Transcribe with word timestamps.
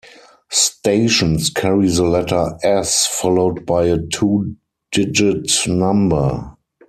Stations 0.49 1.51
carry 1.51 1.87
the 1.87 2.01
letter 2.01 2.57
"S" 2.63 3.05
followed 3.05 3.67
by 3.67 3.85
a 3.85 3.99
two-digit 4.11 5.53
number. 5.67 6.55